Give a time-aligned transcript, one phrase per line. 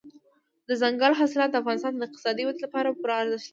[0.67, 3.49] دځنګل حاصلات د افغانستان د اقتصادي ودې لپاره پوره ارزښت لري.